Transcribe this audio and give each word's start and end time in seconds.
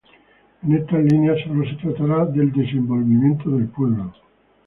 En 0.63 0.73
estas 0.75 1.03
líneas 1.11 1.37
solo 1.45 1.63
se 1.63 1.75
tratará 1.75 2.25
del 2.25 2.51
desenvolvimiento 2.51 3.51
del 3.51 3.67
pueblo. 3.67 4.11